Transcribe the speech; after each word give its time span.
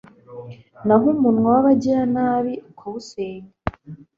naho 0.87 1.05
umunwa 1.15 1.47
w’abagiranabi 1.53 2.53
ukawusenya 2.69 3.51